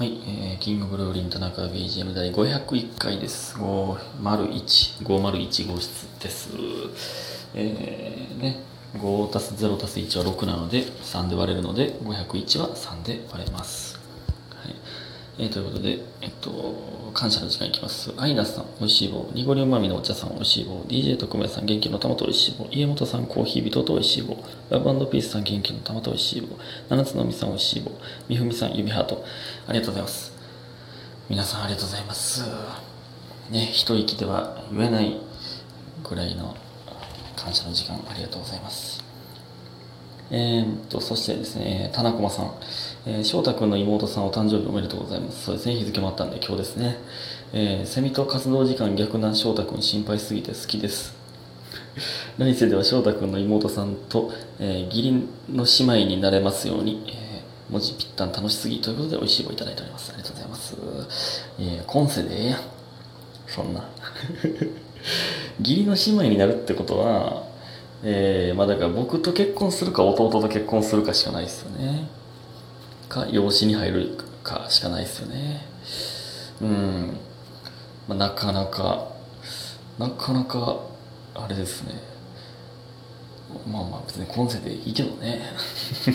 [0.00, 3.54] はい、えー、キングブルーリン田中 BGM 第501回です。
[3.56, 6.48] 501、501号室です。
[7.54, 8.60] えー、ね、
[8.94, 13.99] 5たす0たす1は6なので、3で割れるので、501は3で割れます。
[15.42, 18.12] えー、ということで、えっと、感謝の時間いきます。
[18.18, 19.30] アイナさん、おいしい棒。
[19.32, 20.82] ニゴリウマミのお茶さん、おいしい棒。
[20.82, 22.68] DJ 特命さん、元気の玉とおいしい棒。
[22.70, 24.36] 家元さん、コーヒー人とおいしい棒。
[24.68, 26.58] ラブピースさん、元気の玉とおいしい棒。
[26.90, 27.90] 七つのみさん、おいしい棒。
[28.28, 29.24] みふみさん、指ハート。
[29.66, 30.34] ありがとうございます。
[31.30, 32.44] 皆さん、ありがとうございます。
[33.50, 35.16] ね、一息では言えない
[36.06, 36.54] ぐらいの
[37.34, 39.02] 感謝の時間、ありがとうございます。
[40.30, 42.54] えー、っと、そしてですね、田中さん、
[43.06, 45.44] えー、翔太くんの妹さんお誕生日おめでとうございます。
[45.44, 46.98] そうですね、日付もあったんで今日ですね。
[47.52, 51.14] えー、セミと活動時間逆な翔太くん心配すぎて好きです。
[52.36, 55.12] 来世では翔太くんの妹さんと、えー、義理
[55.50, 60.12] の姉妹になれますように、えー、文字ぴったん楽しすぎということで美味しい棒いただいております。
[60.12, 60.76] ありがとうございます。
[61.58, 62.60] えー、今世でええやん。
[63.46, 63.88] そんな。
[65.58, 67.44] 義理の姉妹になるってことは、
[68.04, 72.19] えー、まあだから僕と結婚するか弟と結婚するかしかないですよね。
[73.10, 75.66] か、養子に入るかしかないですよね。
[76.62, 77.16] うん。
[78.08, 79.08] まあ、なかなか、
[79.98, 80.80] なかなか、
[81.34, 81.94] あれですね。
[83.66, 85.42] まあまあ別に今世でいいけどね。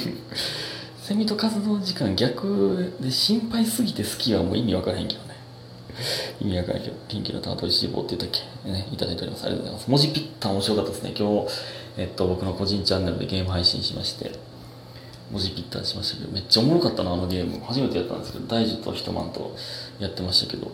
[1.03, 5.35] セミと活動時間逆で心配すぎて好きはもう意味わからへんけどね。
[6.41, 9.45] 意味わからへんけど、元気の玉としい棒って言ったっけね、いただいております。
[9.45, 9.91] ありがとうございます。
[9.91, 11.13] 文字ぴったん面白かったですね。
[11.17, 11.47] 今日、
[11.97, 14.31] えっと、僕の個人チャンネルでゲーム配信しまして、
[15.31, 17.63] 文字ぴったんしましたけど、めっちゃおもろかったな、あのゲーム。
[17.65, 19.55] 初めてやったんですけど、大樹とヒトマンと
[19.99, 20.71] やってましたけど、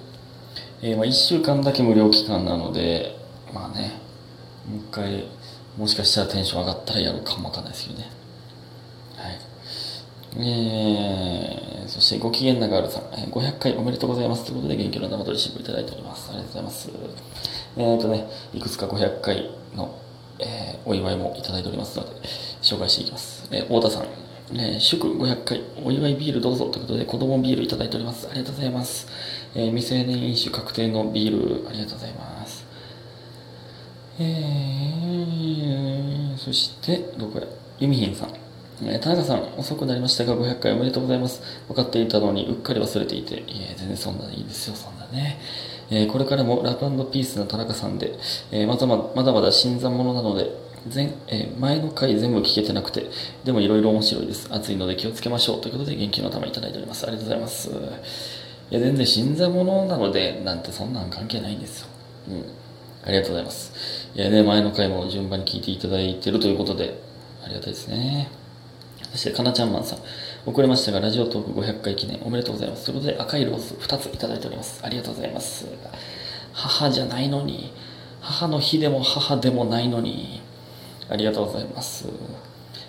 [0.81, 3.15] えー、まあ1週間だけ無料期間なので、
[3.53, 3.99] まあね、
[4.69, 5.25] もう一回、
[5.77, 8.09] もしかしたらテンション上がったらやるかもわかんないですけどね。
[9.15, 9.39] はい。
[10.37, 16.29] えー、そしてご機嫌なガールさん、えー、500回おめでとうございますということで元気の生取り新聞いただいております。
[16.29, 16.89] ありがとうございます。
[17.77, 19.99] えーとね、いくつか500回の、
[20.39, 22.21] えー、お祝いもいただいておりますので、
[22.61, 23.47] 紹介していきます。
[23.51, 24.05] えー、太田さん、
[24.53, 28.27] えー、祝500回お祝いビールどうぞということで子供ビールいただいております。
[28.29, 29.07] ありがとうございます。
[29.55, 32.65] えー、未成年飲酒確定のビールありがとうございます。
[34.19, 37.47] えー、そして、どこや、
[37.79, 38.29] ユミヒンさん。
[38.83, 41.41] えー、田中さん、遅くなりましたが、500回おめでとうございます。
[41.67, 45.39] 分かっていたのに、うっかり忘れていて、いえ、全然そんなに、いいですよ、そんなね。
[45.89, 48.13] え、これからもラブピースの田中さんで、
[48.51, 50.51] え、まだまだまだまだ新参者なので、
[50.89, 53.05] 前えー、前の回全部聞けてなくて、
[53.43, 54.47] でもいろいろ面白いです。
[54.51, 55.61] 暑いので気をつけましょう。
[55.61, 57.05] ということで、元気の玉いただいております。
[57.05, 57.69] ありがとうございます。
[57.69, 61.87] いや、全然新参者なので、なんてそんなん関係ないんですよ。
[62.29, 62.45] うん。
[63.03, 64.09] ありがとうございます。
[64.15, 66.99] いやね、前の回も順番に聞いていただいてるということで、
[67.43, 68.29] ありがたいですね。
[69.11, 69.99] そして、かなちゃんマンさん。
[70.45, 72.85] 遅れましたが、ラジオトーク500回記念おめでとうございます。
[72.85, 74.79] ということで、赤いローズ2ついただいております。
[74.83, 75.67] ありがとうございます。
[76.53, 77.71] 母じゃないのに、
[78.21, 80.41] 母の日でも母でもないのに、
[81.11, 82.05] ありがとうございます。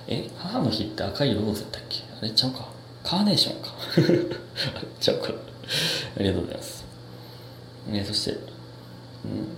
[0.06, 2.04] え、母の日って赤いローズやったっけ？
[2.20, 2.68] あれちゃうか
[3.02, 3.70] カーネーションか。
[4.76, 5.32] あれちゃうか。
[6.16, 6.84] ありがとうございます。
[7.92, 8.38] えそして、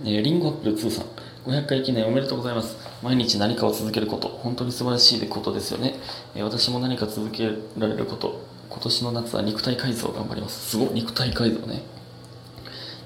[0.03, 1.05] うん、えリンゴアップル2さん。
[1.45, 2.75] 500回記念おめでとうございます。
[3.03, 5.93] 毎日何かを続けること、本当に素晴らしいことですよね。
[6.33, 10.71] え私も何か続けられること、今年の夏は肉体改造頑張ります。
[10.71, 11.83] すごい、肉体改造ね。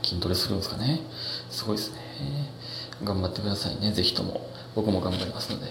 [0.02, 1.02] 筋トレするんですかね。
[1.50, 1.98] すごいですね。
[3.04, 4.48] 頑張ってくださいね、ぜひとも。
[4.82, 5.68] 僕も頑張りますので。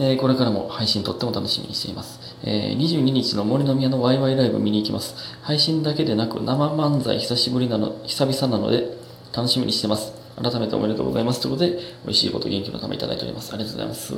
[0.00, 2.20] えー、これからも配信とっても楽しみにしています。
[2.44, 5.16] えー、22日の森の宮のワイワイライブ見に行きます。
[5.42, 8.96] 配信だけでなく生漫才久しぶりなの、久々なので
[9.34, 10.12] 楽しみにしてます。
[10.40, 11.40] 改めておめでとうございます。
[11.40, 13.52] ということで、美味しいこと元気のためいただいております。
[13.52, 14.14] ありがとうございます。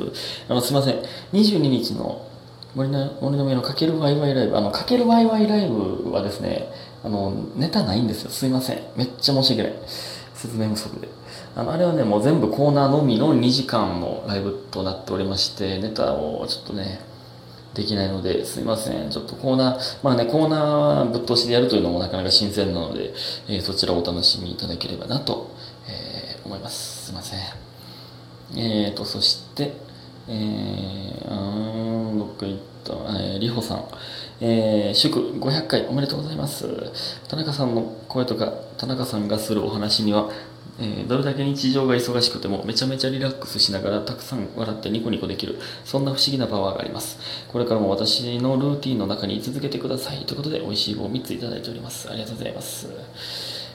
[0.48, 0.96] あの、すいません。
[1.32, 2.26] 22日の
[2.74, 6.68] 森の森の宮のかけるワイワイライブ、あの、かけるワイワイライブはですね、
[7.02, 8.30] あの、ネタないんですよ。
[8.30, 8.82] すいません。
[8.96, 9.72] めっちゃ申し訳ない。
[10.34, 11.08] 説明不足で。
[11.56, 17.00] あの、あれはね、もう全部コーナーのみの2時間のライブとなっておりまして、ネタをちょっとね、
[17.74, 19.10] できないので、すいません。
[19.10, 23.12] ちょっとコーナー、まあね、コーナーぶっ通しでやるというのもなかなか新鮮なので、
[23.48, 25.50] えー、そちらをお楽しみいただければなと、
[25.88, 27.06] えー、思います。
[27.06, 27.38] すいません。
[28.56, 29.72] えーと、そして、
[30.28, 33.84] えー、あーどっか行った、えー、りほさん。
[34.40, 36.66] えー、祝500回おめでとうございます。
[37.28, 40.30] 田中さんの声とか、田中さんがするお話には、
[40.82, 47.18] えー、どれだけ日常が忙しくてもめちゃめちゃリラックスしながらたくさん笑ってニコニコできるそんな不思議なパワーがあります。
[47.48, 50.24] これからも私のルーティンの中に居続けてください。
[50.24, 52.08] ということで美味しい棒3ついただいております。
[52.10, 52.88] ありがとうございます。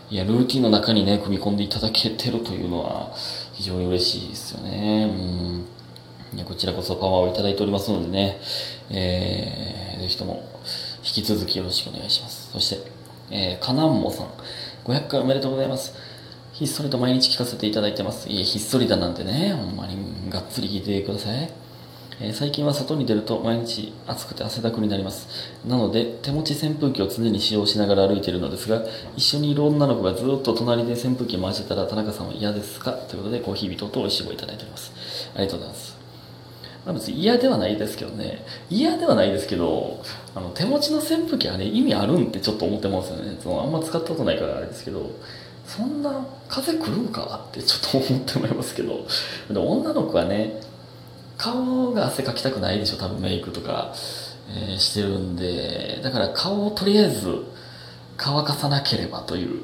[0.09, 3.11] いやルーティンの中にね組み込んでいただけてるというのは
[3.53, 5.13] 非常に嬉しいですよね。
[6.33, 6.37] うん。
[6.37, 8.39] いやこちらこそパワーをいただいておりますのでね、
[8.89, 10.43] えー、ぜひとも
[11.03, 12.51] 引き続きよろしくお願いします。
[12.51, 12.95] そして
[13.31, 14.27] えー、かなんもさん、
[14.85, 15.93] 500回おめでとうございます。
[16.55, 18.29] ひっそりと毎日聞かせていただいてます。
[18.29, 19.97] いえ、ひっそりだなんてね、ほんまに
[20.29, 21.51] がっつり聞いてください。
[22.21, 25.27] えー、最近は外に出ると毎日暑くて汗だくになります。
[25.67, 28.85] なので、手持ち扇風機を常に使用しながら歩いているのですが、
[29.17, 32.93] 一緒にいる女の子がずっと隣で扇風機回してたら、田中さんは嫌ですか？
[32.93, 34.93] ということで、コーヒー人と美味しい棒いただいております。
[35.35, 35.97] ありがとうございます。
[36.85, 40.03] まあ、別に嫌ではないですけどね嫌ではないですけど
[40.35, 45.09] あの手持ちの扇風機あれ意味あるんってちょっと思ってますよねそのあんま使ったことないからあれですけど
[45.67, 49.07] そんな風来るんかってちょっと思ってもらいますけど。
[49.49, 50.61] で女の子はね
[51.37, 53.93] 顔が汗かきたくないでしょ多分メイクとか、
[54.49, 55.99] えー、してるんで。
[56.03, 57.43] だから顔をとりあえず
[58.17, 59.63] 乾かさなければという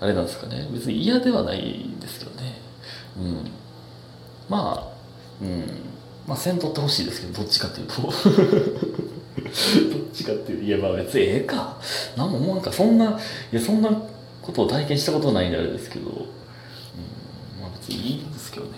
[0.00, 0.68] あれなんですかね。
[0.72, 2.60] 別に嫌ではないんですけどね。
[3.18, 3.50] うん。
[4.48, 4.92] まあ
[5.42, 5.66] うん。
[6.26, 8.02] まあせんとってほしいですけどどっちかっていうと。
[8.02, 8.12] どっ
[10.12, 11.76] ちかっていう言えば別にええか。
[12.16, 12.72] 何も思わんか。
[12.72, 13.18] そんな
[13.52, 13.90] いやそんな
[14.42, 16.16] ことを体験したことないんであれですけど、うん、
[17.60, 18.72] まあ別にいいんですけどね。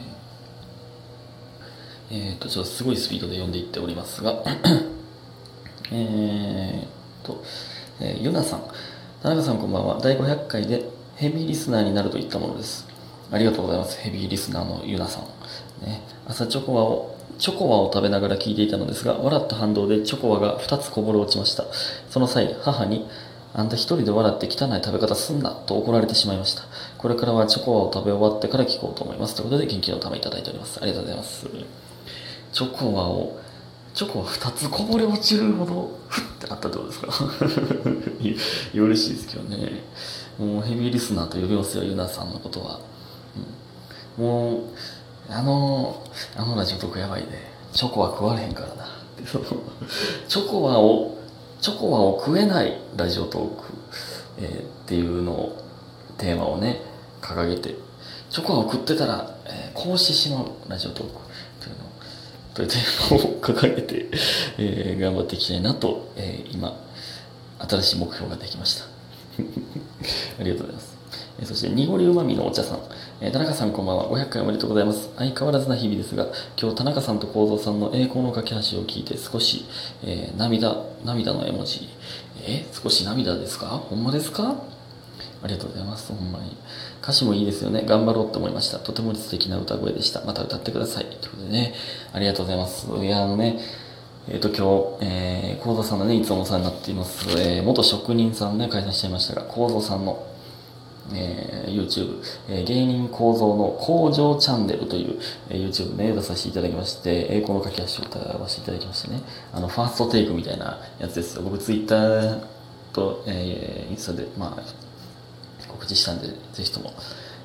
[2.10, 4.42] えっ、ー、とちょっとすごいスピードで読んでいっておりますが
[5.90, 7.42] えっと、
[8.00, 8.62] えー、ゆなさん。
[9.22, 9.98] 田中さんこんばんは。
[10.02, 12.86] 第500回でヘビーリスナーになるといったものです。
[13.30, 13.98] ありがとうございます。
[14.00, 15.22] ヘビーリスナーのゆなさん。
[15.86, 21.64] ね、朝チョコワをチョコワを食べながら聞いていたのですが、笑った反動でチョコワが2つこぼれ落ちました。
[22.10, 23.06] その際、母に、
[23.54, 26.62] あんた一人で笑って汚い食べ方すんなと怒られてしまいました。
[26.96, 29.34] これからはチョコを食べ終わってから聞こうと思います。
[29.34, 30.78] ということで元気のためいただいております。
[30.80, 31.46] ありがとうございます。
[32.52, 33.38] チョコワを、
[33.94, 37.08] チョコは2つこぼれ落ちるほど、ふってなったってことですか、
[38.74, 39.82] 嬉しいですけどね。
[40.38, 42.80] もうヘビーリスナーと呼びますよ、ユナさんのことは。
[44.18, 44.62] うん、もう、
[45.28, 46.02] あの、
[46.36, 47.28] あのラジオトやばいで、
[47.72, 48.88] チョコは食われへんからな。
[50.28, 51.16] チョコはを、
[51.62, 53.72] チョコはを食えないラジオトーク、
[54.38, 55.64] えー、っていうのを、
[56.18, 56.80] テーマをね、
[57.20, 57.76] 掲げて、
[58.30, 61.12] チョコは食ってたら、えー、こうしてしまうラジオトーク
[61.60, 61.84] というの
[62.52, 64.08] というテーマを掲げて、
[64.58, 66.76] えー、頑張っていきたいなと、えー、今、
[67.60, 68.84] 新しい目標ができました。
[70.40, 70.91] ありがとうございます。
[71.40, 72.78] えそして、濁りうまみのお茶さん。
[73.20, 74.10] え田中さんこんばんは。
[74.10, 75.10] 500回おめでとうございます。
[75.16, 76.26] 相変わらずな日々ですが、
[76.60, 79.64] 今日田中さんと幸三さんの栄光の架け橋を聞いて少し、
[80.04, 81.88] えー、涙、涙の絵文字。
[82.46, 83.66] え少し涙ですか？
[83.66, 84.56] ほんまですか？
[85.42, 86.12] ありがとうございます。
[86.12, 86.56] ほんまに。
[87.02, 87.82] 歌詞もいいですよね。
[87.86, 88.78] 頑張ろうって思いました。
[88.78, 90.20] とても素敵な歌声でした。
[90.24, 91.06] また歌ってください。
[91.06, 91.74] ということでね、
[92.12, 92.86] ありがとうございます。
[92.88, 93.58] いや、あのね、
[94.28, 100.24] えっ、ー、と、今日、えー、幸三さんのね、いつもお世話になっています、えー、元職人さんね、解散しちゃいましたが、幸三さんの
[101.12, 105.18] えー、YouTube、えー、芸人構造の工場チャンネルという、
[105.50, 109.22] えー、YouTube ね、出させていただきまして、栄光の駆け足を歌わせていただきましてね、
[109.52, 111.42] あの、ファーストテイクみたいなやつですよ。
[111.42, 112.38] 僕、Twitter
[112.92, 114.62] と、えー、インスタで、まあ、
[115.68, 116.92] 告知したんで、ぜひとも、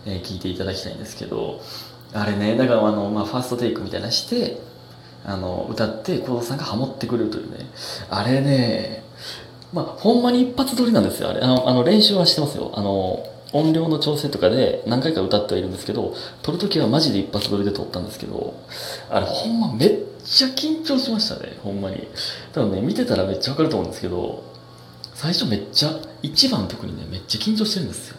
[0.05, 1.61] えー、聞いていただきたいんですけど、
[2.13, 4.61] あれね、だからあの、まあ、ファーストテイクみたいなして、
[5.25, 7.65] あの、歌って、幸三さんがハモってくれるというね、
[8.09, 9.03] あれね、
[9.73, 11.41] まあ、ほんまに一発撮りなんですよ、あれ。
[11.41, 12.71] あの、あの練習はしてますよ。
[12.73, 18.53] あの、音量の調整とかで何回か歌ってはいるんですけど撮るときはマジで一発撮りで撮ったんですけど
[19.09, 22.07] あれほんまめっちゃ緊張しましたねほんまに。
[22.53, 24.43] 多分ね見てたらめっちゃわかると思うんですけど
[25.13, 25.89] 最初めっちゃ
[26.21, 28.17] 一番特にねめっちゃ緊張してるんですよ。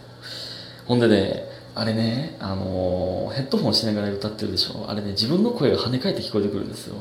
[0.87, 1.44] ほんでね
[1.75, 4.87] あれね、あのー、ヘッドホンしながら歌ってるでしょ。
[4.88, 6.97] あれね自分の声が跳ね返って聞こえてくるんですよ。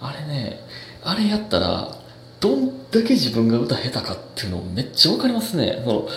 [0.00, 0.60] あれね
[1.02, 1.94] あれやったら
[2.40, 5.82] どんだけ自分が歌下手かっていうのめっちゃわかりますね。
[5.84, 6.08] その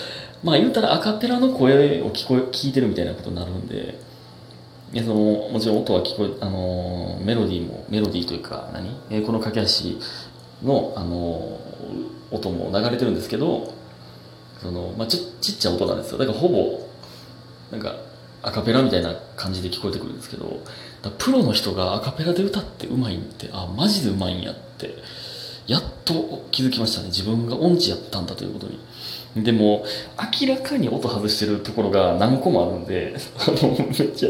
[0.43, 3.99] まあ言うたらアカペラの声を聞こえ聞いてるみたいなことになるんで
[4.93, 5.15] いやその
[5.49, 8.89] もちろん音は聞こえあのメロディーもメロディーというか何？
[9.09, 9.97] えこの駆け足
[10.63, 11.59] のあの
[12.31, 13.73] 音も流れてるんですけど
[14.61, 16.17] その、まあ、ちちっちゃい音なんですよ。
[16.17, 16.79] だからほぼ
[17.71, 17.95] なんか
[18.43, 20.61] アカペラみたいな感じで聞こえてくるんですけど
[21.19, 24.95] プロの人がアカペラで歌ってうまいってあマジでうまいんやって
[25.67, 27.07] やっと気づきましたね。
[27.07, 28.79] 自分が音痴やったんだということに。
[29.35, 29.85] でも
[30.41, 34.29] 明らかに音外してるところが何個もあるんであのめっちゃ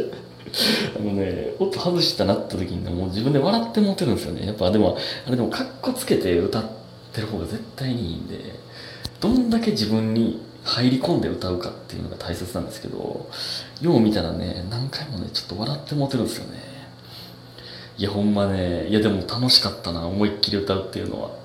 [0.99, 4.45] あのね音外したなった時にもう自分で笑って持てるんですよね。
[4.45, 6.63] やっぱでもあれでもかっこつけて歌っ
[7.13, 8.37] てる方が絶対にいいんで
[9.19, 13.29] どんだけ自分に入り込んで歌うかっていうのが大切なんですけど
[13.81, 16.59] よう見たらね何回もねちょっと笑って持てるんですよね。
[17.97, 21.41] いやほんまねいやでも楽しかったな思いっきり歌うっていうのは。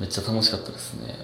[0.00, 1.14] めっちゃ楽しかったですね。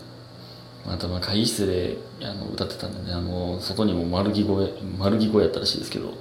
[0.87, 6.15] あとまあ会議室であの歌ってたんでねあの外にも丸着声丸着声やったらしいですけど、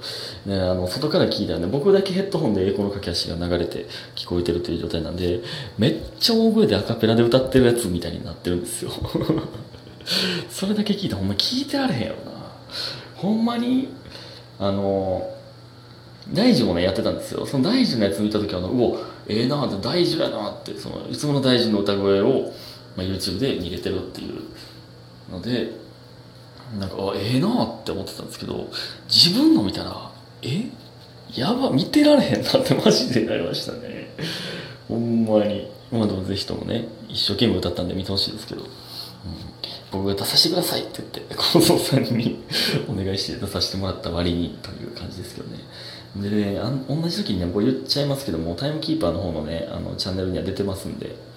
[0.46, 5.40] ね、あの外から聞いたらね僕だけヘッドホンで英語の駆け足が流れて聞こえてるという状態なんで
[5.78, 8.90] めっちゃ大声でアカペラで歌ってるやつみたいになってるんですよ。
[10.50, 12.38] それだけ聞いたほんま聞いてられへんやろな。
[13.16, 13.88] ほんまに
[14.58, 15.28] あの
[16.32, 17.46] 大樹もねやってたんですよ。
[17.46, 18.98] その大樹のやつ見た時はあのうお
[19.28, 22.52] ええなって大樹やなってそのいつもの大樹の歌声を、
[22.98, 24.42] まあ、YouTube で見れてるっていう
[25.30, 25.70] ので
[26.80, 28.68] なんかあええなって思ってたんですけど
[29.08, 30.10] 自分の見たら
[30.42, 30.64] え
[31.32, 34.08] やば見てられへんなってマジでなりましたね。
[34.88, 35.70] ほんまに。
[35.92, 38.68] まあでもぜひともね一生懸命歌ったんで見てほしいですけど、うん、
[39.92, 42.42] 僕が出させてくださいって言って 近藤さんに
[42.88, 45.58] お願いして出させてもらった割にという感じですけどね。
[46.16, 51.27] でねあ同じ時にね僕言っちゃいますけどもタイムキーパーの方のねあのチャンネルには出てますんで。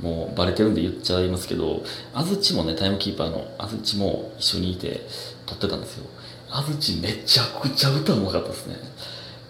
[0.00, 1.82] もうバレてるんで言っちゃいますけど
[2.12, 5.06] 安土もねタイムキーパーの安土も一緒にいて
[5.46, 6.06] 撮ってたんですよ。
[6.50, 8.76] 安土めちゃくちゃ歌うまかったですね。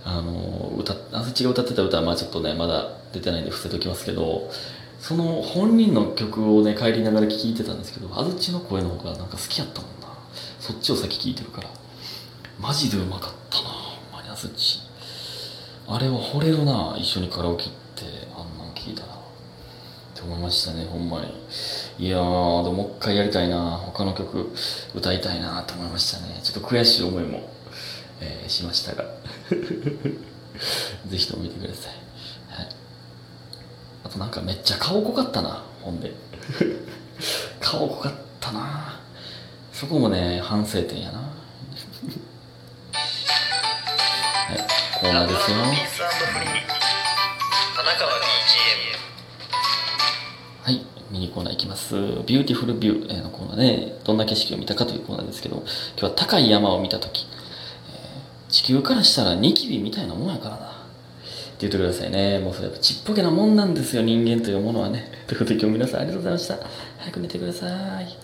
[0.05, 4.51] あの歌安土が歌ってた歌はまあちょっとねまだ出てないんで伏せときますけど
[5.01, 10.09] その本人の曲をね帰りながら聴いてたんですけど安土の声の方がなんか好きやったもんな。
[10.61, 11.69] そっちを先聴いてるから。
[12.61, 14.81] マジでうまかったなほんまに安土。
[15.87, 19.11] あれは惚れるな一緒にカラオケ行ってあんなん聞いたらっ
[20.13, 21.26] て思いましたねほんまに。
[21.99, 23.76] いやーでももう一回やりたいな。
[23.76, 24.52] 他の曲
[24.95, 26.40] 歌いたいなと思いましたね。
[26.43, 27.49] ちょっと悔しい思いも、
[28.21, 29.04] えー、しましたが。
[31.07, 31.95] ぜひとも見てください、
[32.57, 32.69] はい、
[34.04, 36.12] あとなんかめっちゃ顔濃かったなほんで。
[37.61, 39.00] 顔濃かったな。
[39.73, 41.19] そこもね反省点やな。
[41.19, 41.25] は
[44.54, 44.57] い
[45.00, 45.59] コーナーですよ。
[45.59, 45.64] は
[51.14, 55.64] ミニコーナーいきます beautiful view のコーナーでどんな景色を見たかというコーナーですけど今
[55.97, 57.26] 日は高い山を見た時
[58.49, 60.66] 地球からしたらニキビみたいなもんやからな。
[60.66, 62.38] って言ってくださいね。
[62.40, 65.11] もうそれやっぱちっぽけなもんなんですよ、人間というものはね。
[65.26, 66.59] ということで今日皆さんありがとうございました。
[66.99, 68.16] 早く寝てください。